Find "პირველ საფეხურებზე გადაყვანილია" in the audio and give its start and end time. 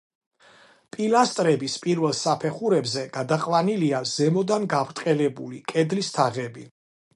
1.83-4.01